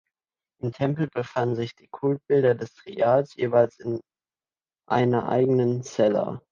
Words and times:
Im 0.63 0.71
Tempel 0.71 1.07
befanden 1.13 1.55
sich 1.55 1.75
die 1.75 1.87
Kultbilder 1.91 2.55
der 2.55 2.67
Trias 2.67 3.35
jeweils 3.35 3.77
in 3.77 4.01
einer 4.89 5.29
eigenen 5.29 5.83
Cella. 5.83 6.39